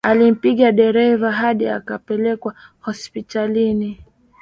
Alimpiga 0.09 0.71
dereva 0.71 1.31
hadi 1.31 1.65
akapelekwa 1.69 2.55
hospitalini 2.79 4.05